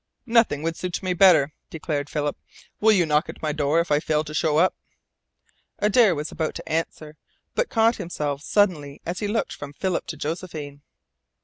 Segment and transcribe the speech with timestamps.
[0.25, 2.35] "Nothing would suit me better," declared Philip.
[2.79, 4.73] "Will you knock at my door if I fail to show up?"
[5.77, 7.17] Adare was about to answer,
[7.53, 10.81] but caught himself suddenly as he looked from Philip to Josephine.